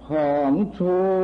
방초 0.07 1.14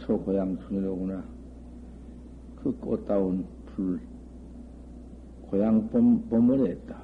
초 0.00 0.18
고향촌이로구나. 0.18 1.22
그 2.56 2.76
꽃다운 2.78 3.46
불, 3.66 4.00
고향 5.42 5.88
봄을 5.88 6.66
했다. 6.66 7.00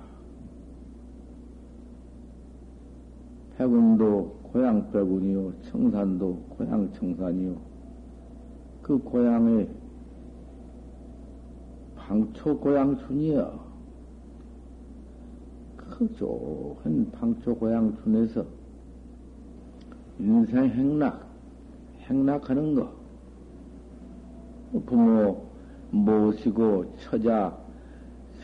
백운도 3.57 4.41
고향 4.43 4.91
백운이요, 4.91 5.53
청산도 5.63 6.37
고향 6.51 6.93
청산이요. 6.93 7.57
그 8.83 8.99
고향의 8.99 9.69
방초 11.97 12.59
고향촌이여. 12.59 13.67
그 15.77 16.13
좋은 16.15 17.11
방초 17.13 17.55
고향촌에서 17.57 18.45
인생 20.19 20.67
행락, 20.67 21.26
행락하는 22.09 22.75
거. 22.75 22.91
부모 24.87 25.47
모시고 25.91 26.95
처자, 26.99 27.57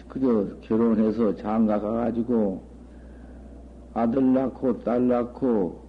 그저 0.09 0.47
결혼해서 0.63 1.35
장가 1.37 1.81
가가지고 1.81 2.63
아들 3.95 4.33
낳고 4.33 4.83
딸 4.83 5.09
낳고 5.09 5.81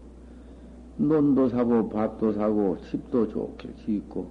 논도 0.97 1.49
사고 1.49 1.89
밭도 1.89 2.33
사고 2.33 2.77
집도 2.89 3.27
좋게 3.27 3.73
짓고 3.85 4.27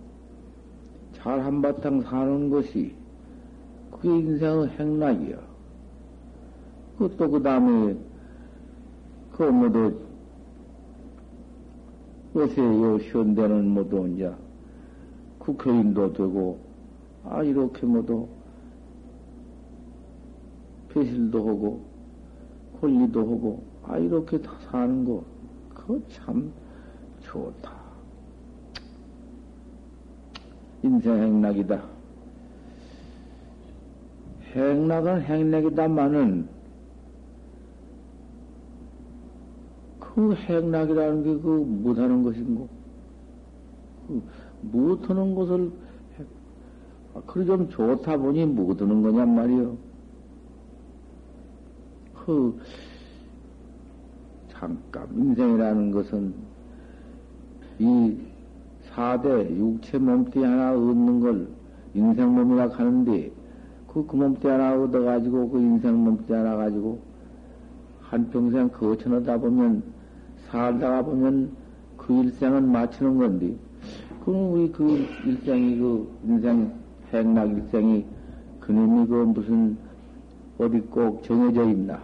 잘 1.15 1.41
한바탕 1.41 2.03
사는 2.03 2.51
것이 2.51 2.95
그게 3.91 4.09
인생의 4.09 4.69
행락이야. 4.79 5.37
그또 6.99 7.31
그 7.31 7.43
다음에 7.43 7.97
그 9.33 9.43
모두 9.43 9.95
요새 12.35 12.63
요 12.63 12.97
현대는 12.97 13.69
모두 13.69 14.09
이제 14.09 14.33
국회의원도 15.39 16.13
되고 16.15 16.59
아 17.25 17.43
이렇게 17.43 17.85
모두 17.85 18.27
배실도 20.89 21.39
하고 21.47 21.85
권리도 22.81 23.21
하고 23.21 23.63
아 23.85 23.99
이렇게 23.99 24.41
다 24.41 24.53
사는 24.71 25.05
거 25.05 25.25
그거 25.75 26.01
참 26.09 26.53
좋다. 27.21 27.73
인생 30.83 31.17
행락이다. 31.17 31.83
행락은 34.55 35.23
행락이다마는 35.23 36.49
그 40.15 40.35
행락이라는 40.35 41.25
게 41.25 41.41
그 41.41 41.49
못하는 41.49 42.23
것인고 42.23 42.69
그 44.09 44.23
못하는 44.61 45.35
것을 45.35 45.71
아, 47.15 47.21
그래 47.27 47.45
좀 47.45 47.69
좋다 47.69 48.17
보니 48.17 48.47
못하는 48.47 49.03
거냔 49.03 49.35
말이요. 49.35 49.77
그 52.15 52.59
잠깐 54.49 55.09
인생이라는 55.15 55.91
것은 55.91 56.35
이 57.79 58.17
사대 58.85 59.29
육체 59.57 59.99
몸띠 59.99 60.43
하나 60.43 60.73
얻는 60.73 61.21
걸 61.21 61.49
인생 61.95 62.35
몸이라 62.35 62.69
하는데 62.69 63.31
그, 63.89 64.07
그 64.07 64.17
몸띠 64.17 64.47
하나 64.47 64.75
얻어가지고 64.81 65.51
그 65.51 65.59
인생 65.59 65.97
몸띠 65.97 66.33
하나 66.33 66.57
가지고 66.57 67.01
한평생 68.01 68.69
거쳐놓다 68.69 69.39
보면 69.39 69.83
살다가 70.53 71.03
보면 71.03 71.51
그 71.97 72.13
일생은 72.23 72.71
마치는 72.71 73.17
건데 73.17 73.57
그럼 74.23 74.53
우리 74.53 74.71
그 74.71 75.07
일생이 75.25 75.79
그 75.79 76.09
인생 76.25 76.71
행락 77.11 77.51
일생이 77.51 78.05
그놈이 78.61 79.07
그 79.07 79.15
무슨 79.15 79.77
어디 80.59 80.79
꼭 80.81 81.23
정해져 81.25 81.65
있나? 81.71 81.99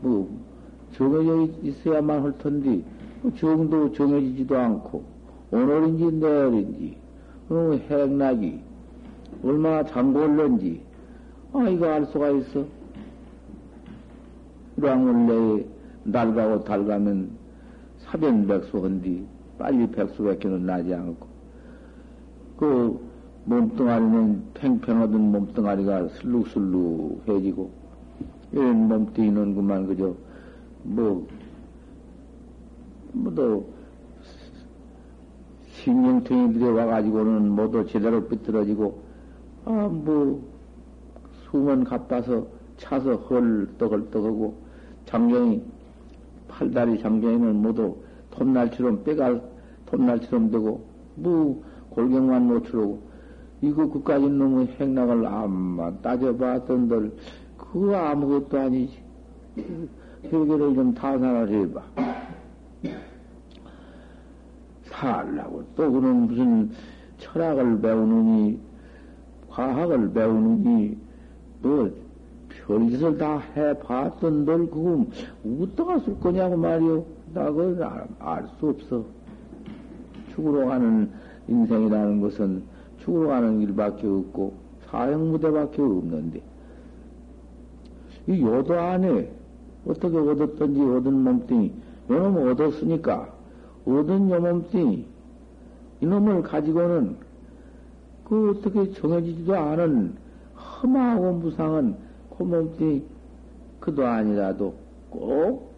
뭐 0.00 0.30
정해져 0.92 1.48
있어야만 1.62 2.22
할 2.22 2.38
텐데 2.38 2.82
그 3.20 3.34
정도 3.34 3.92
정해지지도 3.92 4.56
않고 4.56 5.02
오늘인지 5.50 6.16
내일인지 6.16 6.96
그 7.48 7.82
행락이 7.90 8.60
얼마나 9.44 9.84
장골는지 9.84 10.80
아 11.52 11.68
이거 11.68 11.86
알 11.86 12.06
수가 12.06 12.30
있어? 12.30 12.64
이왕을 14.78 15.26
내에 15.26 15.81
날 16.04 16.34
가고 16.34 16.64
달 16.64 16.84
가면 16.84 17.30
사변백수 17.98 18.84
한디 18.84 19.24
빨리 19.58 19.86
백수밖에는 19.90 20.66
나지 20.66 20.94
않고. 20.94 21.26
그 22.56 23.00
몸뚱아리는 23.44 24.42
팽팽하던 24.54 25.32
몸뚱아리가 25.32 26.08
슬룩슬룩해지고 26.08 27.70
이런 28.52 28.88
몸뚱이는 28.88 29.54
그만 29.54 29.86
그저 29.86 30.14
뭐 30.84 31.26
뭐도 33.12 33.66
신경통이 35.82 36.54
들어와가지고는 36.54 37.50
모두 37.50 37.84
제대로 37.86 38.24
삐뚤어지고 38.28 39.02
아뭐 39.64 40.42
수면 41.44 41.84
가빠서 41.84 42.46
차서 42.76 43.16
헐떡헐떡하고 43.16 44.54
장경이 45.06 45.62
팔다리 46.62 47.00
장경이는 47.00 47.56
모두 47.56 47.96
톱날처럼 48.30 49.02
빼가 49.02 49.40
톱날처럼 49.86 50.50
되고 50.50 50.84
뭐 51.16 51.62
골경만 51.90 52.48
노출하고 52.48 53.02
이거 53.60 53.88
그까지 53.88 54.28
놈의 54.28 54.68
행락을 54.78 55.26
암만 55.26 56.02
따져봤던들 56.02 57.12
그거 57.56 57.96
아무것도 57.96 58.58
아니지. 58.58 59.02
회개를 60.24 60.74
좀 60.74 60.94
타산을 60.94 61.48
해봐. 61.48 61.82
살라고 64.84 65.64
또 65.74 65.90
그런 65.90 66.26
무슨 66.26 66.70
철학을 67.18 67.80
배우느니 67.80 68.58
과학을 69.48 70.12
배우느니 70.12 70.96
뭐 71.60 71.90
별짓을 72.66 73.18
다 73.18 73.38
해봤던 73.56 74.44
널 74.44 74.70
그거 74.70 75.04
어디다가 75.44 75.98
쓸 76.00 76.18
거냐고 76.20 76.56
말이요. 76.56 77.04
나 77.34 77.44
그걸 77.46 77.82
알 78.18 78.46
수 78.58 78.68
없어. 78.68 79.04
죽으러 80.34 80.66
가는 80.66 81.10
인생이라는 81.48 82.20
것은 82.20 82.62
죽으러 82.98 83.28
가는 83.28 83.60
길밖에 83.60 84.06
없고 84.06 84.54
사형무대밖에 84.86 85.82
없는데 85.82 86.42
이 88.28 88.40
요도 88.40 88.78
안에 88.78 89.30
어떻게 89.86 90.16
얻었던지 90.16 90.80
얻은 90.80 91.12
몸뚱이 91.12 91.72
요놈 92.08 92.48
얻었으니까 92.48 93.28
얻은 93.86 94.30
요 94.30 94.40
몸뚱이 94.40 95.04
이놈을 96.00 96.42
가지고는 96.42 97.16
그 98.24 98.50
어떻게 98.50 98.92
정해지지도 98.92 99.54
않은 99.54 100.14
험하고 100.56 101.32
무상한 101.32 101.96
그 102.42 102.56
몸뚱이 102.56 103.02
그도 103.80 104.06
아니라도 104.06 104.74
꼭 105.10 105.72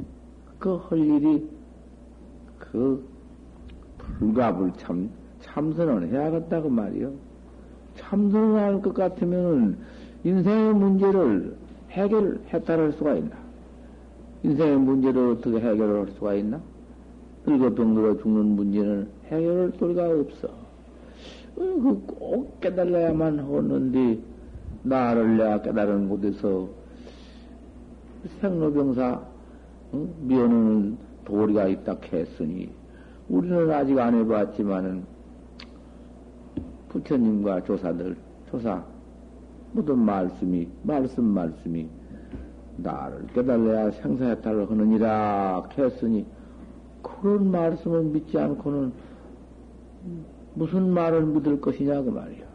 그 0.59 0.77
할 0.89 0.99
일이 0.99 1.47
그 2.59 3.05
불가불참 3.99 5.11
참선을 5.41 6.09
해야겠다고 6.09 6.71
말이요. 6.71 7.13
참선을 7.97 8.61
할 8.61 8.81
것 8.81 8.95
같으면은 8.95 9.77
인생의 10.25 10.75
문제를 10.75 11.55
해결했다할 11.91 12.93
수가 12.93 13.15
있나? 13.17 13.37
인생의 14.43 14.79
문제를 14.79 15.33
어떻게 15.33 15.57
해결할 15.59 16.09
수가 16.13 16.35
있나? 16.35 16.61
늙어 17.47 17.75
병들어 17.75 18.17
죽는 18.23 18.57
문제는 18.57 19.09
해결할 19.27 19.73
소리가 19.79 20.09
없어. 20.09 20.49
어, 20.49 21.61
그꼭 21.61 22.61
깨달아야만 22.61 23.39
하는데, 23.39 24.19
나를 24.85 25.39
내가 25.39 25.63
깨달은 25.63 26.09
곳에서 26.09 26.69
생로병사, 28.41 29.21
어? 29.93 30.09
미워는 30.21 30.99
도리가 31.25 31.67
있다 31.69 31.97
했으니, 32.13 32.71
우리는 33.29 33.71
아직 33.73 33.99
안 33.99 34.15
해봤지만은, 34.15 35.05
부처님과 36.91 37.65
조사들, 37.65 38.17
조사, 38.51 38.85
모든 39.73 39.99
말씀이, 39.99 40.69
말씀, 40.83 41.25
말씀이, 41.25 41.89
나를 42.77 43.27
깨달아야 43.29 43.91
생사해탈을 43.91 44.71
하느니라 44.71 45.67
했으니, 45.79 46.27
그런 47.03 47.51
말씀을 47.51 48.03
믿지 48.05 48.39
않고는 48.39 48.93
무슨 50.55 50.91
말을 50.91 51.25
믿을 51.25 51.61
것이냐, 51.61 52.03
그 52.03 52.11
말이야. 52.11 52.54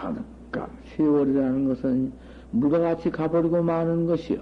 잠깐, 0.00 0.68
세월이라는 0.96 1.68
것은 1.68 2.12
물과 2.50 2.78
같이 2.78 3.10
가버리고 3.10 3.62
마는 3.62 4.06
것이요. 4.06 4.40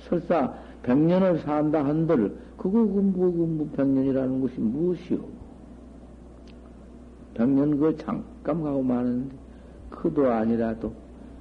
설사 0.00 0.52
백년을 0.82 1.38
산다 1.40 1.84
한들, 1.84 2.36
그거, 2.56 2.72
그, 2.72 3.00
뭐, 3.00 3.32
그, 3.32 3.38
뭐, 3.38 3.70
백년이라는 3.74 4.40
것이 4.40 4.60
무엇이요? 4.60 5.18
백년 7.34 7.78
그 7.78 7.96
잠깐 7.96 8.62
가고 8.62 8.82
마는데, 8.82 9.34
그도 9.90 10.30
아니라도, 10.30 10.92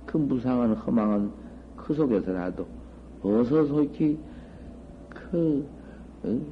그 0.06 0.18
무상한 0.18 0.74
허망한 0.74 1.32
그 1.76 1.94
속에서라도, 1.94 2.66
어서 3.22 3.66
솔직히, 3.66 4.18
그, 5.10 5.66
응? 6.26 6.46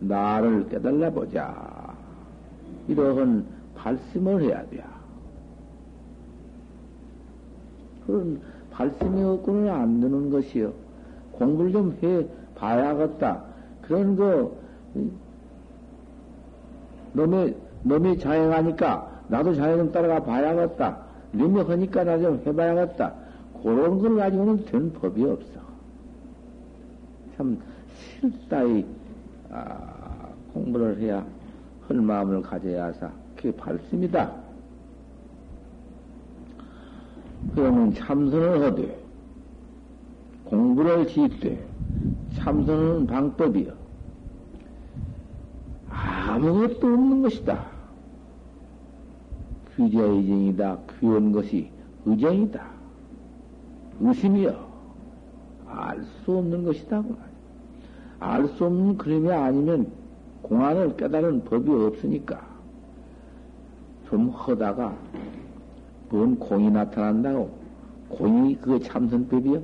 나를 0.00 0.68
깨달아 0.68 1.10
보자. 1.10 1.94
이러한 2.88 3.46
발심을 3.74 4.42
해야 4.42 4.64
돼. 4.66 4.84
그런 8.06 8.40
발심이 8.70 9.22
없고는 9.22 9.70
안 9.70 10.00
되는 10.00 10.30
것이요. 10.30 10.72
공부를 11.32 11.72
좀 11.72 11.96
해 12.02 12.26
봐야겠다. 12.54 13.42
그런 13.82 14.16
거, 14.16 14.52
놈이, 17.12 17.54
놈이 17.82 18.18
자행하니까 18.18 19.10
나도 19.28 19.54
자행 19.54 19.78
좀 19.78 19.92
따라가 19.92 20.22
봐야겠다. 20.22 20.98
놈이 21.32 21.60
하니까 21.62 22.04
나 22.04 22.18
좀 22.18 22.40
해봐야겠다. 22.46 23.12
그런 23.62 23.98
걸 23.98 24.16
가지고는 24.16 24.64
된 24.66 24.92
법이 24.92 25.24
없어. 25.24 25.60
참, 27.36 27.58
실다이, 28.20 28.84
아, 29.50 30.28
공부를 30.52 30.98
해야 30.98 31.24
할 31.88 31.96
마음을 31.96 32.42
가져야 32.42 32.86
하사. 32.86 33.10
그게 33.36 33.50
발심이다. 33.56 34.43
그러면 37.54 37.94
참선을 37.94 38.62
하되, 38.62 38.98
공부를 40.44 41.06
지되, 41.06 41.64
참선은 42.34 43.06
방법이요. 43.06 43.72
아무것도 45.88 46.86
없는 46.86 47.22
것이다. 47.22 47.66
귀자의정이다. 49.76 50.78
귀한 51.00 51.32
것이 51.32 51.70
의정이다. 52.06 52.64
의심이요. 54.00 54.64
알수 55.66 56.38
없는 56.38 56.64
것이다. 56.64 57.02
그알수 58.18 58.64
없는 58.64 58.96
그림이 58.98 59.30
아니면 59.32 59.90
공안을 60.42 60.96
깨달은 60.96 61.44
법이 61.44 61.70
없으니까 61.70 62.40
좀 64.08 64.30
하다가 64.30 64.96
뭔 66.14 66.38
공이 66.38 66.70
나타난다고 66.70 67.50
공이 68.08 68.54
그거 68.58 68.78
참선법이요? 68.78 69.60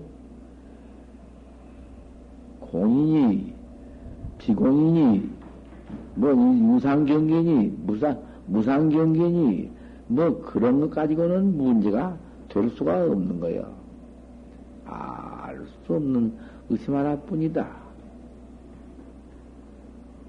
공인이 2.59 3.55
비공인이 4.39 5.31
뭐 6.17 6.33
유상경계니 6.75 7.75
무상 7.87 8.21
무상경계니 8.47 9.71
뭐 10.09 10.43
그런 10.43 10.81
것 10.81 10.91
가지고는 10.91 11.57
문제가 11.57 12.17
될 12.49 12.69
수가 12.71 13.05
없는 13.05 13.39
거예요. 13.39 13.73
알 14.87 15.65
수 15.87 15.95
없는 15.95 16.33
의심 16.69 16.97
하나뿐이다. 16.97 17.65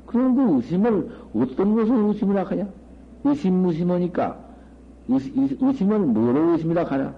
그런 0.05 0.35
그 0.35 0.57
의심을 0.57 1.09
어떤 1.33 1.73
것을 1.73 1.95
의심이라 1.95 2.43
하냐? 2.43 2.67
의심무심하니까 3.23 4.40
의심, 5.13 5.91
을 5.91 5.99
뭐로 5.99 6.51
의심이라 6.51 6.83
하냐? 6.83 7.13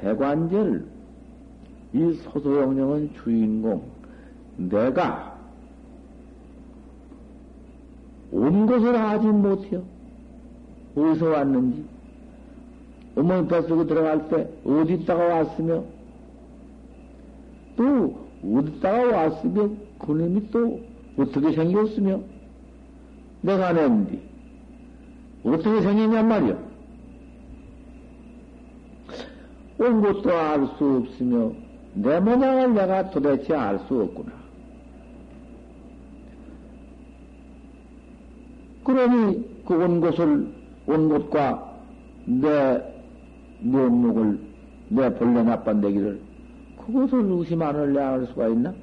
대관절 0.00 0.84
이 1.94 2.12
소소영령은 2.24 3.10
주인공 3.22 3.82
내가 4.56 5.34
온 8.32 8.66
것을 8.66 8.98
하지 8.98 9.26
못해요. 9.26 9.82
어디서 10.96 11.30
왔는지 11.30 11.84
어머니 13.16 13.48
뱃속에 13.48 13.86
들어갈 13.86 14.28
때 14.28 14.48
어디 14.64 14.94
있다가 14.94 15.24
왔으며 15.24 15.84
또 17.76 18.16
어디다가 18.44 19.16
왔으며 19.16 19.70
그놈이 19.98 20.50
또 20.50 20.80
어떻게 21.16 21.52
생겼으며 21.52 22.20
내가 23.42 23.72
낸디 23.72 24.33
어떻게 25.44 25.82
생겼냔 25.82 26.28
말이야. 26.28 26.56
온 29.78 30.00
것도 30.00 30.32
알 30.32 30.66
수 30.78 31.02
없으며 31.04 31.52
내 31.94 32.18
모양을 32.20 32.74
내가 32.74 33.10
도대체 33.10 33.54
알 33.54 33.78
수 33.86 34.00
없구나. 34.00 34.32
그러니 38.84 39.64
그온 39.64 40.00
곳을 40.00 40.46
온 40.86 41.08
곳과 41.08 41.74
내 42.26 42.82
면목을 43.60 44.38
내 44.88 45.14
본래 45.14 45.42
나빤데기를 45.42 46.20
그것을 46.86 47.24
의심 47.30 47.62
안을 47.62 47.92
내알 47.94 48.26
수가 48.26 48.48
있나? 48.48 48.74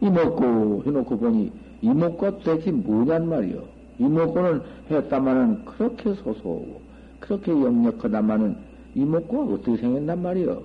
이먹고 0.00 0.84
해놓고 0.86 1.18
보니 1.18 1.52
이먹고 1.82 2.38
도대체 2.38 2.70
뭐냔 2.70 3.28
말이요. 3.28 3.79
이먹고는 4.00 4.62
했다마는 4.90 5.64
그렇게 5.66 6.14
소소하고 6.14 6.80
그렇게 7.20 7.52
역력하다마는 7.52 8.56
이먹고가 8.94 9.54
어떻게 9.54 9.76
생겼단 9.76 10.22
말이요. 10.22 10.62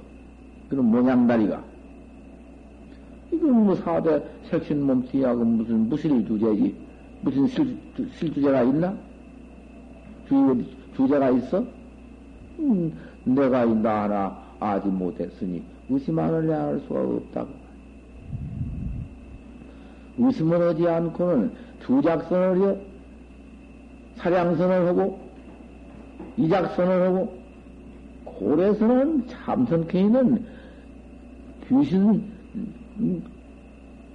그런 0.70 0.86
모양다리가. 0.86 1.64
이건 3.32 3.66
뭐 3.66 3.76
사대 3.76 4.24
색신 4.50 4.82
몸뚱이하고 4.82 5.44
무슨 5.44 5.90
무실 5.90 6.26
주제지. 6.26 6.76
무슨 7.22 7.48
실, 7.48 7.78
실 8.14 8.34
주제가 8.34 8.64
있나? 8.64 8.96
주, 10.28 10.64
주제가 10.96 11.30
있어? 11.32 11.64
음, 12.60 12.94
내가 13.26 13.66
나 13.66 14.04
하나 14.04 14.46
아지 14.60 14.88
못했으니 14.88 15.62
의심하느냐 15.90 16.58
할 16.58 16.80
수가 16.88 17.02
없다고. 17.02 17.50
의심을 20.18 20.62
하지 20.62 20.88
않고는 20.88 21.52
주작선을 21.86 22.62
해, 22.62 22.95
사량선을 24.18 24.88
하고, 24.88 25.20
이작선을 26.38 27.02
하고, 27.08 27.38
고래선은 28.26 29.28
참선케이는 29.28 30.46
귀신 31.68 32.24
음, 32.98 33.24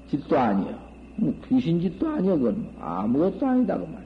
짓도 0.08 0.38
아니여. 0.38 0.78
뭐 1.16 1.34
귀신 1.48 1.80
짓도 1.80 2.08
아니여. 2.08 2.36
그건 2.36 2.68
아무것도 2.80 3.46
아니다. 3.46 3.78
그 3.78 3.86
말. 3.86 4.02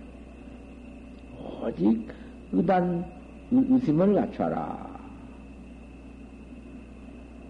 오직 1.72 2.08
의단, 2.52 3.04
의심을 3.50 4.14
갖춰라. 4.14 4.94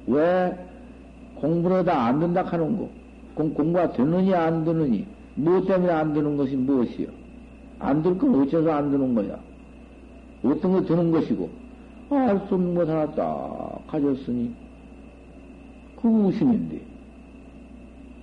왜 0.06 0.56
공부를 1.36 1.84
다 1.84 2.06
안 2.06 2.20
된다 2.20 2.42
하는 2.42 2.78
거? 2.78 2.88
공, 3.34 3.52
공부가 3.54 3.90
되느니 3.92 4.34
안 4.34 4.64
되느니? 4.64 5.06
무엇 5.34 5.66
때문에 5.66 5.92
안 5.92 6.12
되는 6.12 6.36
것이 6.36 6.56
무엇이요? 6.56 7.08
안될건 7.78 8.42
어째서 8.42 8.70
안 8.70 8.90
되는 8.90 9.14
거야? 9.14 9.38
어떤 10.44 10.72
거 10.72 10.82
되는 10.82 11.10
것이고, 11.10 11.50
알 12.10 12.38
수 12.46 12.54
없는 12.54 12.74
것 12.74 12.88
하나 12.88 13.06
딱 13.12 13.82
가졌으니, 13.86 14.54
그 16.00 16.08
웃음인데, 16.08 16.80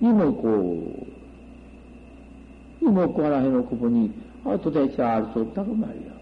이먹고, 0.00 1.06
이먹고 2.80 3.24
하나 3.24 3.38
해놓고 3.38 3.76
보니, 3.76 4.12
아, 4.44 4.56
도대체 4.56 5.02
알 5.02 5.24
수 5.32 5.40
없다고 5.40 5.74
말이야. 5.74 6.12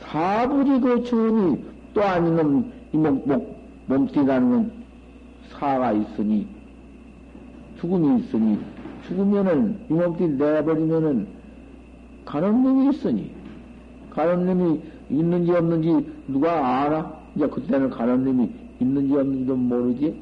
사부리 0.00 0.80
거쳐오니 0.80 1.64
또 1.92 2.02
아니면 2.02 2.72
이목, 2.92 3.28
목, 3.28 3.58
몸띠라는 3.86 4.50
건 4.50 4.72
사가 5.50 5.92
있으니, 5.92 6.46
죽음이 7.80 8.20
있으니, 8.20 8.58
죽으면은, 9.06 9.78
이 9.88 9.92
몸띠 9.92 10.28
내버리면은, 10.28 11.26
가는 12.24 12.62
놈이 12.62 12.90
있으니, 12.90 13.30
가는 14.10 14.46
놈이 14.46 14.80
있는지 15.10 15.52
없는지 15.52 16.06
누가 16.26 16.82
알아? 16.82 17.12
이제 17.36 17.46
그때는 17.46 17.90
가는 17.90 18.24
놈이 18.24 18.50
있는지 18.80 19.16
없는지도 19.16 19.56
모르지? 19.56 20.20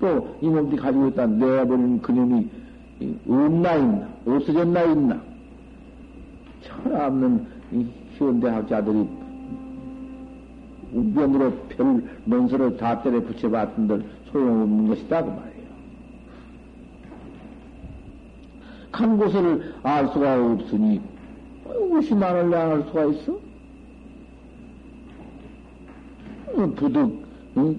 또, 0.00 0.36
이 0.40 0.48
몸띠 0.48 0.76
가지고 0.76 1.08
있다 1.08 1.26
내버리는 1.26 2.02
그놈이 2.02 2.48
없나 3.28 3.74
있나? 3.76 4.08
없어졌나 4.26 4.82
있나? 4.84 5.20
철없는 6.62 7.46
현대학자들이 8.16 9.08
우변으로 10.92 11.52
별 11.68 12.02
논설을 12.24 12.76
다 12.76 13.02
때려 13.02 13.20
붙여봤던들 13.20 14.04
소용없는 14.32 14.88
것이다 14.88 15.24
그 15.24 15.30
말이에요. 15.30 15.57
간 18.98 19.16
곳을 19.16 19.74
알 19.84 20.08
수가 20.08 20.44
없으니 20.44 21.00
무심만을 21.88 22.50
양할 22.50 22.82
수가 22.88 23.04
있어? 23.04 23.38
부득 26.74 27.24
응? 27.56 27.76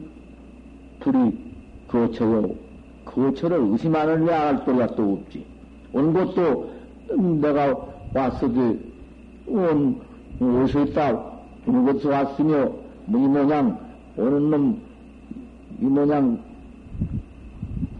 불이 1.01 1.37
거쳐요. 1.89 2.49
거쳐를 3.03 3.59
의심하는 3.59 4.25
양할 4.25 4.63
도리가 4.63 4.95
또 4.95 5.13
없지. 5.13 5.45
온 5.91 6.13
것도 6.13 6.71
내가 7.41 7.75
왔어도 8.13 8.77
온 9.47 9.99
있다? 10.39 11.09
어느 11.67 11.91
곳에서 11.91 12.09
왔으며, 12.09 12.71
뭐이 13.07 13.27
모양, 13.27 13.77
오는 14.15 14.49
놈, 14.49 14.81
이 15.81 15.83
모양, 15.83 16.39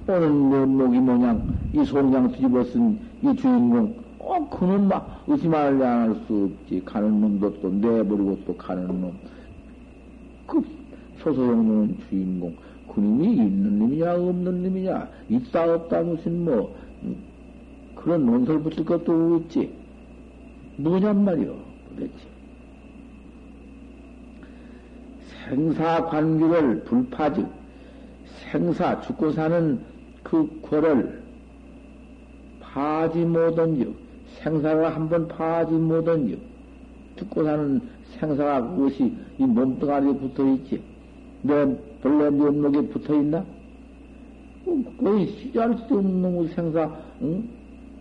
오는 0.08 0.50
면목이 0.50 1.00
모양, 1.00 1.50
이 1.74 1.84
송장 1.84 2.32
뒤집어 2.32 2.64
쓴 2.64 3.09
이 3.22 3.36
주인공, 3.36 3.96
어, 4.20 4.50
그는 4.50 4.88
막 4.88 5.24
의심을 5.28 5.80
양할 5.82 6.16
수 6.26 6.50
없지. 6.52 6.82
가는 6.86 7.20
놈도 7.20 7.62
또 7.62 7.70
내버리고 7.70 8.40
또 8.46 8.56
가는 8.56 8.88
놈. 8.88 9.14
그 10.48 10.62
소소영령은 11.22 11.98
주인공. 12.10 12.56
그놈이 12.94 13.34
있는 13.36 13.80
놈이냐, 13.80 14.14
없는 14.16 14.64
놈이냐, 14.64 15.08
있다, 15.30 15.76
없다, 15.76 16.02
무슨 16.02 16.44
뭐, 16.44 16.76
그런 17.96 18.26
논설 18.26 18.62
붙일 18.64 18.86
것도 18.86 19.36
없지. 19.36 19.72
뭐냔 20.78 21.24
말이요, 21.24 21.56
도대체. 21.90 22.14
생사 25.50 26.06
관계를 26.06 26.84
불파즉 26.84 27.48
생사 28.52 29.02
죽고 29.02 29.32
사는 29.32 29.80
그 30.24 30.48
궐을 30.62 31.19
파지 32.74 33.20
못한즉 33.20 33.96
생사가 34.42 34.96
한번 34.96 35.28
파지 35.28 35.74
못한즉 35.74 36.40
죽고 37.18 37.44
사는 37.44 37.82
생사가 38.20 38.76
그것이 38.76 39.14
이 39.38 39.44
몸뚱아리에 39.44 40.14
붙어 40.14 40.46
있지 40.54 40.82
내 41.42 41.66
본래 42.02 42.30
면목에 42.30 42.82
붙어 42.90 43.16
있나? 43.16 43.44
거의 45.00 45.28
시절 45.28 45.76
수 45.88 45.98
없는 45.98 46.48
생사 46.50 46.90
응? 47.22 47.44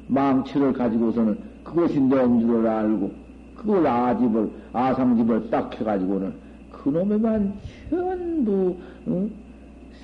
망치를 0.09 0.73
가지고서는 0.73 1.39
그것이 1.65 2.01
내인 2.01 2.41
줄을 2.41 2.67
알고 2.67 3.11
그걸 3.57 3.87
아집을 3.87 4.51
아상집을 4.73 5.51
딱 5.51 5.73
해가지고는 5.81 6.33
그놈에만 6.73 7.55
전부 7.91 8.77
응? 9.09 9.31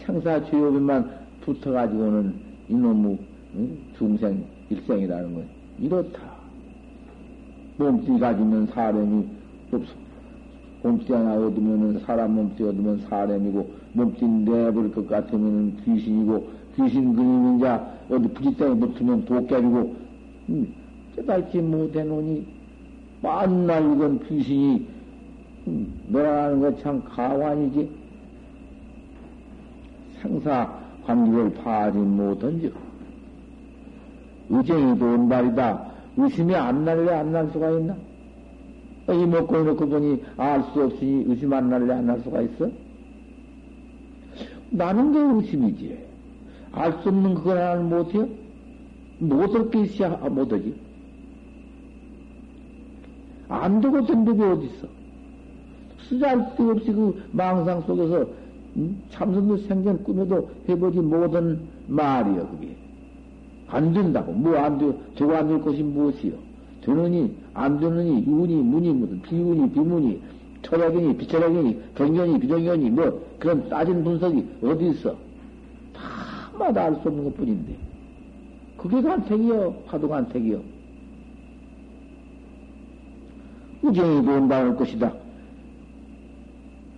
생사 0.04 0.42
죄업에만 0.44 1.11
붙어가지고는 1.42 2.35
이놈의 2.68 3.12
응? 3.12 3.33
중생 3.96 4.44
일생이라는 4.70 5.34
건 5.34 5.44
이렇다. 5.78 6.20
몸띠 7.76 8.18
가지면 8.18 8.66
사람이 8.66 9.26
없어. 9.73 9.92
몸띠 10.82 11.12
하나 11.12 11.34
얻으면은 11.34 12.00
사람 12.00 12.34
몸띠 12.34 12.62
얻으면 12.62 13.00
사람이고 13.08 13.70
몸띠 13.94 14.26
내버릴 14.26 14.92
것 14.92 15.08
같으면 15.08 15.76
귀신이고 15.84 16.49
귀신 16.76 17.14
그림이 17.14 17.56
이제 17.56 17.80
어디 18.11 18.28
부지땅에 18.28 18.75
붙으면 18.78 19.25
도깨비고 19.25 19.96
음, 20.50 20.75
깨달지 21.16 21.58
못해놓으니 21.58 22.46
만날 23.23 23.82
이건 23.82 24.20
귀신이 24.26 24.87
너라는 26.08 26.61
것참 26.61 27.02
가관이지. 27.04 27.90
생사 30.20 30.70
관계를 31.06 31.52
파하지 31.54 31.99
못한즉 31.99 32.75
의정이 34.50 34.98
도운 34.98 35.28
말이다. 35.28 35.92
의심이 36.16 36.54
안 36.54 36.84
날래 36.84 37.12
안 37.12 37.32
날 37.32 37.50
수가 37.52 37.70
있나? 37.70 37.96
이 39.08 39.26
먹고 39.26 39.58
이놓고 39.58 39.86
보니 39.88 40.22
알 40.36 40.62
수 40.72 40.82
없으니 40.84 41.24
의심 41.26 41.52
안 41.52 41.68
날래 41.68 41.92
안 41.94 42.06
날 42.06 42.20
수가 42.20 42.40
있어? 42.42 42.68
나는 44.70 45.12
게 45.12 45.18
의심이지. 45.18 45.98
알 46.72 46.92
수 47.02 47.08
없는 47.08 47.34
그걸 47.34 47.58
하나는 47.58 47.88
못해요? 47.88 48.28
못할 49.18 49.70
게 49.70 49.82
있어야 49.82 50.16
못하지. 50.28 50.74
안 53.48 53.80
되고 53.80 54.04
된 54.06 54.24
법이 54.24 54.42
어딨어? 54.42 54.88
쓰잘데없이 56.08 56.92
그 56.92 57.22
망상 57.32 57.80
속에서 57.82 58.26
음? 58.76 59.00
참선도 59.10 59.56
생전 59.58 60.02
꿈에도 60.02 60.50
해보지 60.68 60.98
못한 60.98 61.60
말이요, 61.86 62.48
그게. 62.48 62.76
안 63.75 63.93
된다고. 63.93 64.33
뭐 64.33 64.57
안 64.57 64.78
돼, 64.78 64.93
저거 65.16 65.35
안 65.37 65.49
될 65.49 65.61
것이 65.61 65.83
무엇이요? 65.83 66.33
되느니, 66.83 67.35
안 67.54 67.81
되느니, 67.81 68.25
유니, 68.26 68.54
문이, 68.62 68.93
무슨, 68.93 69.21
비운이, 69.23 69.71
비문이, 69.73 70.21
철학이니, 70.62 71.16
비철학이니, 71.16 71.95
경견이, 71.97 72.38
비정견이, 72.38 72.90
뭐, 72.90 73.21
그런 73.38 73.69
따진 73.69 74.04
분석이 74.04 74.45
어디 74.62 74.90
있어? 74.90 75.16
다마다 75.93 76.85
알 76.85 76.95
수 77.02 77.09
없는 77.09 77.25
것 77.25 77.37
뿐인데. 77.37 77.76
그게 78.76 79.02
간택이요, 79.02 79.75
화두 79.87 80.09
간택이요. 80.09 80.61
우정이 83.83 84.25
돈다을 84.25 84.76
것이다. 84.76 85.12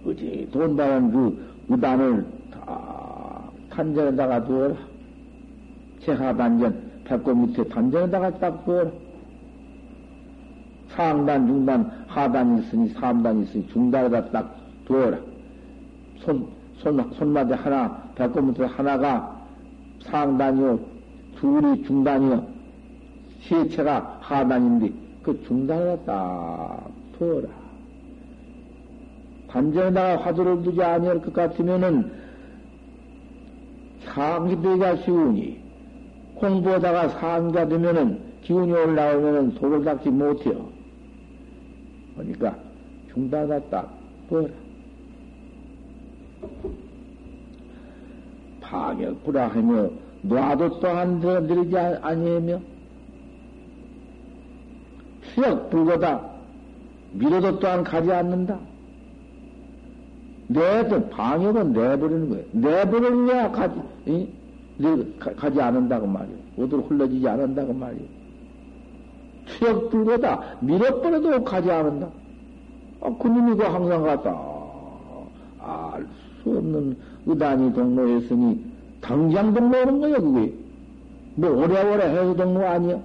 어디 0.04 0.48
돈 0.52 0.76
받은 0.76 1.10
그 1.12 1.46
의단을 1.68 2.26
다 2.52 3.50
단전에다가 3.70 4.44
두어라. 4.44 4.76
제하단전, 6.00 7.02
배꼽 7.04 7.34
밑에 7.34 7.64
단전에다가 7.64 8.38
딱 8.38 8.64
두어라. 8.64 8.90
상단, 10.88 11.46
중단, 11.46 12.04
하단 12.06 12.58
있으니, 12.58 12.88
삼단 12.90 13.42
있으니, 13.42 13.66
중단에다 13.68 14.30
딱 14.30 14.56
두어라. 14.86 15.18
손, 16.18 16.46
손, 16.78 17.10
손마디 17.14 17.52
하나, 17.52 18.02
배꼽 18.14 18.42
밑에 18.42 18.64
하나가 18.64 19.36
상단이요, 20.04 20.78
둘이 21.36 21.82
중단이요, 21.84 22.46
세체가 23.42 24.18
하단인데, 24.20 24.92
그 25.22 25.42
중단에다 25.44 26.04
딱 26.04 26.90
두어라. 27.18 27.48
단전에다가 29.48 30.24
화두를 30.24 30.62
두지 30.62 30.82
아니할 30.82 31.20
것 31.22 31.32
같으면은 31.32 32.12
상기되기가 34.04 34.96
쉬우니 34.96 35.65
공부하다가 36.36 37.08
상기가 37.20 37.68
되면은 37.68 38.20
기운이 38.42 38.72
올라오면은 38.72 39.52
속을 39.52 39.84
닦지 39.84 40.10
못해요. 40.10 40.68
그러니까 42.14 42.56
중단하다 43.12 43.60
딱 43.70 43.98
뭐라. 44.28 44.48
파격구라 48.60 49.48
하며 49.48 49.90
놔도 50.22 50.80
또한 50.80 51.20
들어들이지 51.20 51.76
아니하며 51.78 52.60
추역 55.34 55.70
불거다 55.70 56.36
밀어도 57.12 57.58
또한 57.58 57.82
가지 57.84 58.12
않는다. 58.12 58.58
내도 60.48 61.08
방역은 61.08 61.72
내버리는 61.72 62.28
거예요. 62.28 62.44
내버리냐 62.52 63.50
가지 63.50 63.80
이? 64.06 64.28
가, 65.18 65.32
가지 65.34 65.60
않는다고 65.60 66.06
말이에요. 66.06 66.38
어디로 66.58 66.82
흘러지지 66.82 67.28
않는다고 67.28 67.72
말이에요. 67.72 68.08
추역 69.46 69.90
불거다 69.90 70.58
밀어버려도 70.60 71.44
가지 71.44 71.70
않는다. 71.70 72.08
아, 73.00 73.10
그놈이 73.18 73.56
그 73.56 73.62
항상 73.62 74.02
갔다. 74.02 74.56
알수 75.60 76.58
없는 76.58 76.96
의단이 77.26 77.72
동로했으니 77.72 78.64
당장 79.00 79.52
동로하는 79.52 80.00
거야 80.00 80.18
그게. 80.18 80.52
뭐 81.36 81.50
오래오래 81.50 82.08
해서 82.10 82.34
동로 82.34 82.66
아니야. 82.66 82.98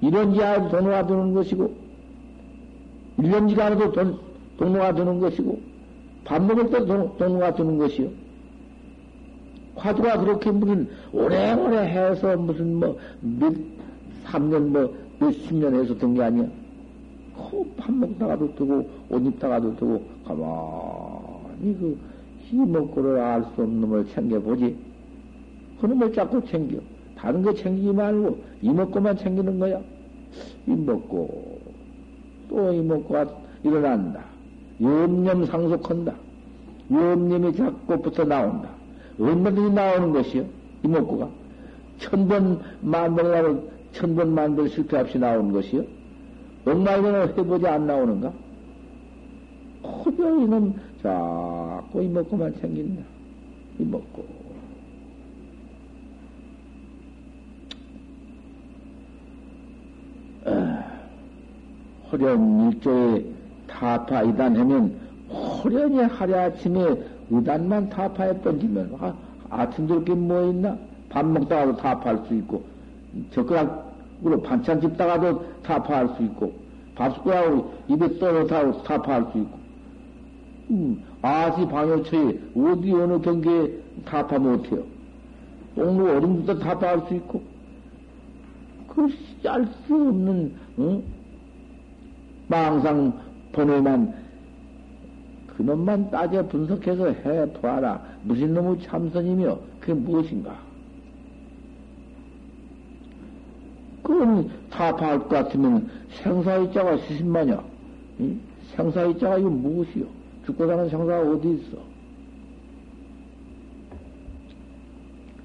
이런지 0.00 0.42
알아도 0.42 0.68
동로가 0.70 1.06
되는 1.06 1.34
것이고 1.34 1.74
1년지가 3.18 3.60
않아도 3.60 3.92
돈, 3.92 4.18
동로가 4.56 4.94
되는 4.94 5.20
것이고 5.20 5.60
밥 6.24 6.42
먹을 6.42 6.70
때 6.70 6.84
동, 6.86 7.16
동로가 7.18 7.54
되는 7.54 7.78
것이요. 7.78 8.08
화두가 9.80 10.18
그렇게 10.20 10.50
무슨 10.50 10.88
오래오래 11.12 11.78
해서 11.88 12.36
무슨 12.36 12.74
뭐 12.76 12.98
몇, 13.20 13.52
3년 14.26 14.68
뭐 14.68 14.92
몇 15.20 15.32
십 15.32 15.54
년 15.54 15.74
해서 15.74 15.96
된 15.98 16.14
게 16.14 16.22
아니야. 16.22 16.46
밥 17.76 17.92
먹다가도 17.92 18.54
되고, 18.54 18.88
옷 19.10 19.22
입다가도 19.26 19.76
되고, 19.76 20.02
가만히 20.26 21.76
그, 21.78 21.98
희먹고를 22.44 23.18
알 23.20 23.42
수 23.54 23.62
없는 23.62 23.80
놈을 23.82 24.06
챙겨보지. 24.08 24.76
그 25.80 25.86
놈을 25.86 26.12
자꾸 26.12 26.42
챙겨. 26.46 26.78
다른 27.16 27.42
거 27.42 27.52
챙기지 27.52 27.92
말고, 27.92 28.38
이먹고만 28.62 29.16
챙기는 29.16 29.58
거야. 29.58 29.80
이먹고, 30.66 31.60
또 32.48 32.72
이먹고가 32.72 33.26
일어난다. 33.62 34.24
염념 34.80 35.44
상속한다. 35.46 36.14
염념이 36.90 37.54
자꾸부터 37.56 38.24
나온다. 38.24 38.68
얼마든지 39.20 39.74
나오는 39.74 40.12
것이요. 40.12 40.44
이먹고가. 40.84 41.28
천번 41.98 42.60
만들라고 42.80 43.70
천번 43.92 44.34
만들 44.34 44.68
실패 44.68 44.98
없이 44.98 45.18
나오는 45.18 45.52
것이요. 45.52 45.84
억마이는 46.64 47.36
해보지 47.36 47.66
안 47.66 47.86
나오는가? 47.86 48.32
허저 49.82 50.40
이놈 50.40 50.74
자꾸 51.02 52.02
이먹고만 52.02 52.54
챙긴다. 52.60 53.02
이먹고. 53.78 54.40
호련 62.10 62.72
일조에 62.72 63.24
타파 63.68 64.22
이단하면 64.22 64.98
호련이 65.28 65.98
하루 66.00 66.34
아침에 66.34 66.96
의단만 67.30 67.88
타파에 67.90 68.40
던지면 68.42 68.96
아, 69.00 69.14
아침들 69.50 70.04
게뭐 70.04 70.50
있나? 70.50 70.76
밥 71.08 71.26
먹다가도 71.26 71.76
타파할 71.76 72.24
수 72.26 72.34
있고 72.36 72.62
젓가락으로 73.32 74.40
반찬 74.42 74.80
집다가도 74.80 75.44
타파할 75.62 76.08
수 76.16 76.22
있고 76.24 76.52
밥숟가락으로 76.94 77.72
입에 77.88 78.18
떠넣다가 78.18 78.82
타파할 78.82 79.26
수 79.32 79.38
있고 79.38 79.58
음, 80.70 81.02
아시 81.22 81.66
방역처에 81.66 82.38
어디 82.56 82.92
어느 82.92 83.20
경계에 83.20 83.68
타파 84.04 84.38
못해요. 84.38 84.82
똥로 85.74 86.16
어른부터 86.16 86.58
타파할 86.58 87.02
수 87.08 87.14
있고 87.14 87.42
그알수 88.88 89.70
없는 89.88 90.54
응? 90.78 91.02
망상 92.48 93.12
번호만 93.52 94.14
그놈만 95.60 96.10
따져 96.10 96.46
분석해서 96.46 97.08
해봐라. 97.08 98.00
무슨 98.22 98.54
놈의 98.54 98.80
참선이며 98.80 99.58
그게 99.78 99.92
무엇인가? 99.92 100.56
그건 104.02 104.50
타파할 104.70 105.18
것 105.18 105.28
같으면 105.28 105.90
생사의 106.22 106.72
자가 106.72 106.96
시신마냐? 106.96 107.62
응? 108.20 108.40
생사의 108.74 109.18
자가 109.18 109.36
이거 109.36 109.50
무엇이요? 109.50 110.06
죽고 110.46 110.66
사는 110.66 110.88
생사가 110.88 111.30
어디 111.30 111.50
있어? 111.50 111.76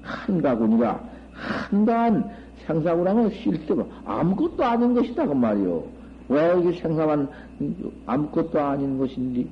한가군이가 0.02 1.04
한가한 1.32 2.30
생사구랑은 2.64 3.30
실제로 3.32 3.86
아무것도 4.06 4.64
아닌 4.64 4.94
것이다 4.94 5.26
그 5.26 5.34
말이요. 5.34 5.84
왜 6.30 6.58
이게 6.58 6.72
생사만 6.80 7.28
아무것도 8.06 8.58
아닌 8.58 8.96
것인지 8.96 9.46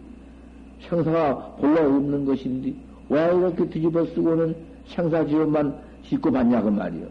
생사가 0.88 1.57
본래 1.61 1.81
없는 1.81 2.25
것인지 2.25 2.77
왜 3.09 3.25
이렇게 3.27 3.68
뒤집어 3.68 4.05
쓰고는 4.07 4.55
생사지원만 4.88 5.75
짓고 6.09 6.31
받냐 6.31 6.62
그 6.62 6.68
말이요. 6.68 7.07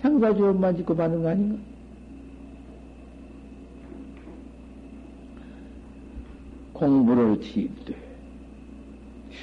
생사지원만 0.00 0.76
짓고 0.76 0.96
받는 0.96 1.22
거 1.22 1.28
아닌가? 1.28 1.58
공부를 6.72 7.40
지입돼. 7.40 7.94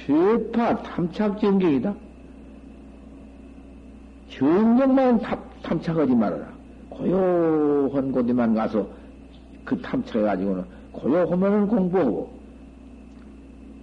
쇠파 0.06 0.82
탐착정경이다. 0.82 1.94
정경만 4.30 5.20
탐착하지 5.62 6.14
말아라. 6.14 6.46
고요한 6.90 8.12
곳에만 8.12 8.54
가서 8.54 8.86
그 9.64 9.80
탐착해가지고는 9.80 10.64
고요하면은 10.92 11.68
공부하고, 11.68 12.39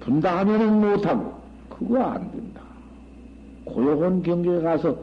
분다하면은 0.07 0.79
못하고, 0.79 1.33
그거 1.67 2.01
안 2.01 2.31
된다. 2.31 2.61
고요한 3.65 4.23
경계에 4.23 4.61
가서 4.61 4.97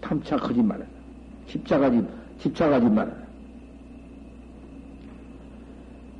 탐착하지 0.00 0.62
말아라. 0.62 0.86
집착하지, 1.48 2.06
집착하지 2.38 2.86
말아라. 2.86 3.16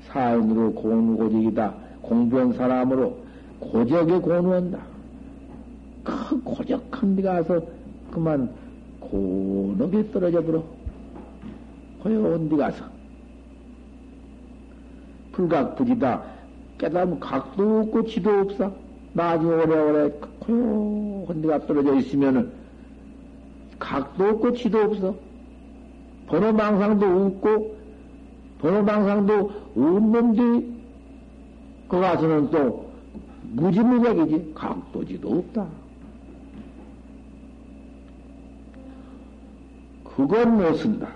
사인으로 0.09 0.73
고누고직이다. 0.75 1.75
공부한 2.03 2.53
사람으로 2.55 3.17
고적에 3.61 4.19
고누한다. 4.19 4.79
그 6.03 6.43
고적한 6.43 7.15
데 7.15 7.23
가서 7.23 7.63
그만 8.11 8.51
고넉에 8.99 10.11
떨어져 10.11 10.43
버려. 10.43 10.65
고요한 12.03 12.49
데 12.49 12.57
가서. 12.57 12.85
불각부지다. 15.33 16.38
깨달으면 16.79 17.21
각도 17.21 17.81
없고 17.81 18.07
지도 18.07 18.31
없어. 18.31 18.73
나중에 19.12 19.53
오래오래 19.53 20.11
고요한 20.41 21.43
데가 21.43 21.67
떨어져 21.67 21.95
있으면은 21.97 22.53
각도 23.79 24.25
없고 24.25 24.55
지도 24.55 24.79
없어. 24.83 25.14
번호망상도 26.29 27.07
없고 27.07 27.77
번호망상도 28.61 29.53
없는데 29.77 30.67
그 31.88 32.01
가서는 32.01 32.51
또 32.51 32.88
무지무작이지 33.53 34.53
각도 34.55 35.05
지도 35.05 35.38
없다. 35.38 35.67
그건 40.05 40.57
못 40.59 40.75
쓴다. 40.75 41.09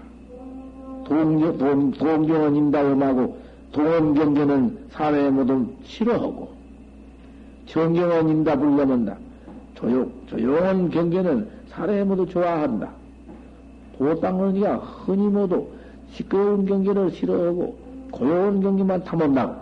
동경, 1.04 1.58
동, 1.58 1.90
동경은 1.90 2.56
임다음하고 2.56 3.41
동원 3.72 4.14
경계는 4.14 4.78
사회에 4.90 5.30
모두 5.30 5.66
싫어하고 5.84 6.52
정경은 7.66 8.28
임답을 8.28 8.76
넘은다. 8.76 9.16
조용, 9.74 10.12
조용한 10.26 10.90
경계는 10.90 11.48
사회에 11.68 12.04
모두 12.04 12.26
좋아한다. 12.26 12.90
도땅은 13.96 14.56
이가 14.56 14.76
흔히 14.76 15.26
모두 15.28 15.66
시끄러운 16.12 16.66
경계를 16.66 17.10
싫어하고 17.12 17.76
고요한 18.10 18.60
경계만 18.60 19.04
탐험나고 19.04 19.54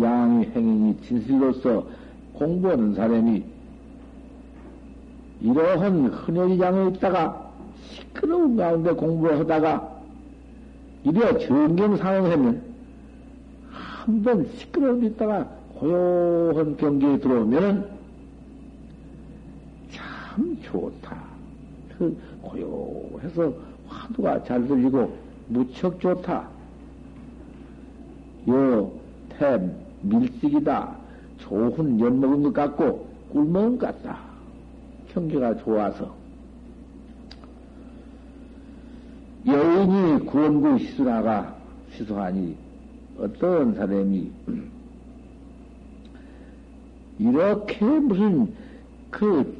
양의 0.00 0.50
행인이 0.54 1.00
진실로서 1.02 1.84
공부하는 2.32 2.94
사람이 2.94 3.44
이러한 5.40 6.06
흔여지장에 6.06 6.88
있다가 6.90 7.50
시끄러운 7.90 8.56
가운데 8.56 8.92
공부를 8.92 9.38
하다가 9.40 9.97
이래 11.04 11.38
정경상응하면 11.38 12.62
한 13.70 14.22
번 14.22 14.48
시끄러운 14.56 15.00
데 15.00 15.06
있다가 15.08 15.44
고요한 15.74 16.76
경계에 16.76 17.18
들어오면은 17.18 17.84
참 19.92 20.58
좋다. 20.62 21.16
그 21.98 22.16
고요해서 22.40 23.52
화두가 23.86 24.42
잘 24.44 24.66
들리고 24.66 25.14
무척 25.48 26.00
좋다. 26.00 26.48
요, 28.48 28.90
태, 29.28 29.60
밀식이다. 30.02 30.96
좋은 31.38 32.00
연 32.00 32.20
먹은 32.20 32.42
것 32.44 32.52
같고, 32.54 33.06
꿀 33.30 33.44
먹은 33.44 33.78
것 33.78 33.86
같다. 34.02 34.18
경계가 35.12 35.56
좋아서. 35.58 36.14
여인이 39.46 40.26
구원구 40.26 40.78
시수나가 40.78 41.54
시수하니 41.92 42.56
어떤 43.18 43.74
사람이 43.74 44.30
이렇게 47.18 47.84
무슨 47.84 48.52
그 49.10 49.56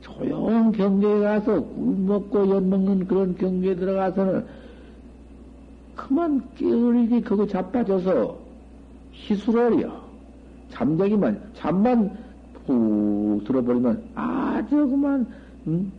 조용 0.00 0.72
경계에 0.72 1.20
가서 1.20 1.60
꿀 1.62 1.96
먹고 1.98 2.48
연 2.50 2.70
먹는 2.70 3.06
그런 3.06 3.36
경계에 3.36 3.74
들어가서는 3.76 4.46
그만 5.96 6.42
깨어리기 6.56 7.20
그거 7.22 7.46
자빠져서 7.46 8.38
희수를요. 9.12 10.00
잠자기만 10.70 11.40
잠만 11.54 12.16
푹 12.66 13.44
들어버리면 13.44 14.02
아주 14.14 14.88
그만 14.88 15.26
음? 15.66 15.92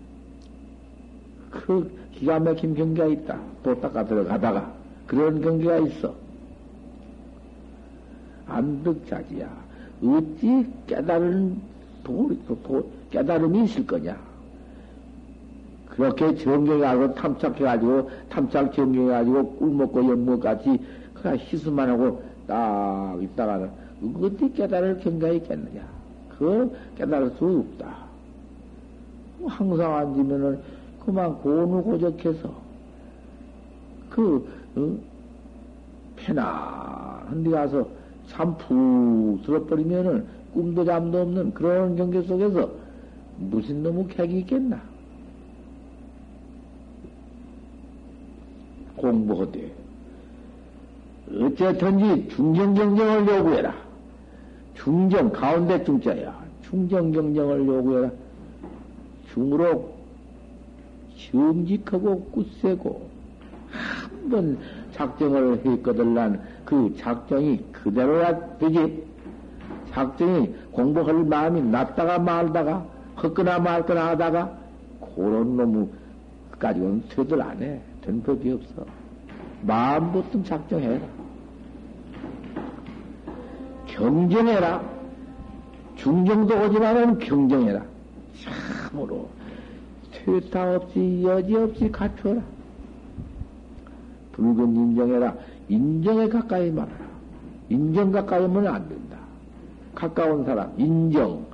그 1.51 1.91
기가 2.13 2.39
막힌 2.39 2.73
경계가 2.73 3.07
있다. 3.07 3.37
또 3.63 3.79
닦아 3.79 4.05
들어가다가 4.05 4.71
그런 5.05 5.41
경계가 5.41 5.77
있어. 5.79 6.13
안득자지야. 8.47 9.49
어찌 10.03 10.65
깨달은 10.87 11.57
도, 12.03 12.31
도, 12.47 12.89
깨달음이 13.11 13.65
있을 13.65 13.85
거냐? 13.85 14.17
그렇게 15.89 16.35
정경해가지고 16.35 17.15
탐착해가지고 17.15 18.09
탐착 18.29 18.73
정경해가지고 18.73 19.55
꿀 19.57 19.71
먹고 19.71 20.09
연못 20.09 20.39
같이 20.39 20.79
그냥 21.13 21.37
희수만 21.37 21.89
하고 21.89 22.23
딱 22.47 23.17
있다가는 23.21 23.69
어디 24.21 24.53
깨달을 24.53 24.99
경계가 24.99 25.33
있겠느냐? 25.33 25.81
그걸 26.29 26.71
깨달을 26.97 27.31
수 27.31 27.65
없다. 27.69 27.95
항상 29.45 29.95
앉으면은 29.97 30.59
그만 31.05 31.35
고누 31.39 31.83
고적해서 31.83 32.49
그 34.09 34.47
어? 34.75 34.97
편안한 36.17 37.43
데 37.43 37.49
가서 37.49 37.87
잠푹 38.27 39.41
들어버리면은 39.43 40.25
꿈도 40.53 40.85
잠도 40.85 41.21
없는 41.21 41.53
그런 41.53 41.95
경계 41.95 42.21
속에서 42.21 42.69
무슨 43.37 43.83
놈의 43.83 44.07
객이 44.09 44.39
있겠나? 44.39 44.81
공부하되 48.95 49.71
어쨌든지 51.39 52.29
중정 52.29 52.73
경정을 52.73 53.27
요구해라. 53.27 53.73
중정 54.75 55.31
가운데 55.31 55.83
중자야. 55.83 56.39
중정 56.63 57.11
경정을 57.11 57.65
요구해라. 57.65 58.11
중으로 59.33 60.00
정직하고 61.29 62.23
굳세고 62.31 63.09
한 63.71 64.29
번 64.29 64.57
작정을 64.93 65.59
했거들란 65.65 66.41
그 66.63 66.93
작정이 66.97 67.59
그대로야 67.71 68.57
되지. 68.57 69.03
작정이 69.91 70.53
공부할 70.71 71.23
마음이 71.25 71.61
났다가 71.63 72.19
말다가 72.19 72.85
헛거나 73.21 73.59
말거나 73.59 74.09
하다가 74.09 74.57
그런 75.15 75.57
놈의 75.57 75.87
가지고는 76.59 77.03
퇴들 77.09 77.41
안 77.41 77.61
해. 77.61 77.81
된 78.01 78.21
법이 78.23 78.51
없어. 78.51 78.85
마음부터 79.63 80.43
작정해라. 80.43 81.05
경쟁해라. 83.87 84.81
중정도 85.95 86.55
오지만은 86.63 87.19
경쟁해라. 87.19 87.81
참으로 88.89 89.29
퇴타 90.25 90.75
없이 90.75 91.23
여지 91.23 91.55
없이 91.55 91.91
갖춰라. 91.91 92.41
붉은 94.33 94.75
인정해라. 94.75 95.35
인정에 95.69 96.27
가까이 96.29 96.71
말하라. 96.71 97.11
인정 97.69 98.11
가까이 98.11 98.41
하면 98.43 98.67
안 98.67 98.87
된다. 98.87 99.17
가까운 99.95 100.43
사람, 100.45 100.71
인정. 100.77 101.45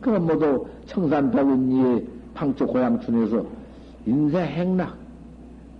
그럼 0.00 0.26
모두 0.26 0.66
청산백운이의 0.86 2.06
방쪽 2.34 2.66
고향촌에서 2.68 3.44
인생 4.06 4.44
행락. 4.44 4.96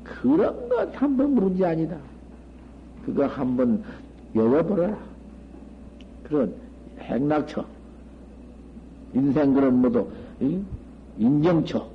그런 0.05 0.69
것 0.69 0.93
한 0.95 1.17
번 1.17 1.35
물은지 1.35 1.65
아니다. 1.65 1.97
그거 3.05 3.27
한 3.27 3.57
번 3.57 3.83
열어버려라. 4.35 4.97
그런 6.25 6.55
행락처. 7.01 7.65
인생 9.15 9.55
그런 9.55 9.81
모두, 9.81 10.07
인정처. 11.19 11.87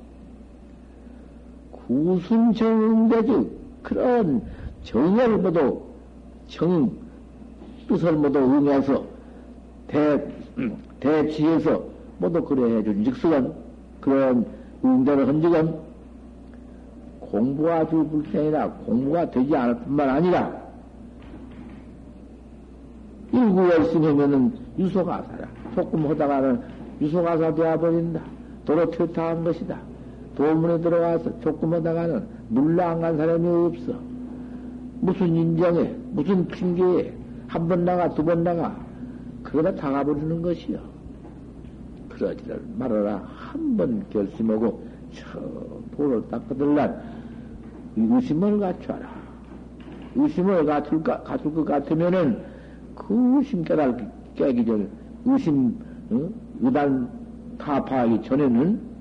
구순정대주 1.88 3.50
그런 3.82 4.42
정을 4.84 5.38
모두 5.38 5.82
정 6.48 6.92
뜻을 7.88 8.14
모두 8.14 8.40
응해서 8.40 9.04
대 9.88 10.26
대치해서 11.00 11.84
모두 12.20 12.44
그래 12.44 12.78
해준 12.78 13.04
즉수건 13.04 13.54
그런 14.00 14.46
응대를 14.84 15.28
한 15.28 15.42
적은 15.42 15.76
공부가 17.20 17.78
아주 17.80 18.08
불편이라 18.10 18.70
공부가 18.86 19.30
되지 19.30 19.56
않을 19.56 19.78
뿐만 19.80 20.10
아니라 20.10 20.64
일구 23.32 23.70
열심히 23.70 24.08
하면은 24.08 24.54
유소가사라 24.78 25.48
조금 25.76 26.10
하다가는 26.10 26.62
유소가사 27.02 27.56
되어버린다 27.56 28.22
도로 28.66 28.90
퇴타한 28.92 29.44
것이다 29.44 29.78
도문에 30.36 30.80
들어가서 30.82 31.40
조금 31.42 31.74
하다가는 31.74 32.24
물러 32.50 32.84
안 32.84 33.02
간 33.02 33.18
사람이 33.18 33.48
없어. 33.48 33.94
무슨 35.02 35.36
인정에, 35.36 35.94
무슨 36.12 36.48
핑계에, 36.48 37.14
한 37.48 37.68
번 37.68 37.84
나가, 37.86 38.10
두 38.16 38.24
번 38.24 38.44
나가, 38.44 38.76
그러다 39.44 39.76
당해버리는 39.76 40.42
것이요. 40.42 40.80
그러지를 42.10 42.62
말아라. 42.78 43.22
한 43.26 43.76
번 43.78 44.04
결심하고, 44.10 44.82
저, 45.14 45.40
도를 45.96 46.24
닦아들란, 46.30 47.02
의심을 47.98 48.60
갖춰라. 48.60 49.10
의심을 50.16 50.66
갖출, 50.66 51.04
갖출 51.04 51.54
것 51.54 51.66
같으면은, 51.66 52.40
그 52.96 53.38
의심 53.38 53.64
깨달, 53.64 54.10
깨기 54.36 54.66
전, 54.66 54.88
의심, 55.26 55.76
어? 56.12 56.30
의단 56.62 57.10
타파하기 57.58 58.24
전에는, 58.24 58.94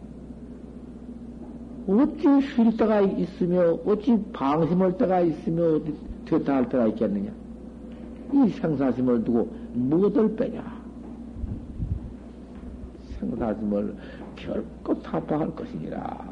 어찌 1.89 2.47
쉴 2.55 2.77
때가 2.77 3.01
있으며, 3.01 3.79
어찌 3.85 4.19
방심할 4.33 4.97
때가 4.99 5.21
있으며, 5.21 5.77
어디 5.77 5.95
퇴타할 6.25 6.69
때가 6.69 6.87
있겠느냐? 6.89 7.31
이 8.33 8.49
생사심을 8.49 9.25
두고 9.25 9.49
무엇을 9.75 10.35
빼냐? 10.37 10.83
생사심을 13.19 13.95
결코 14.37 15.01
타파할 15.03 15.55
것이니라. 15.55 16.32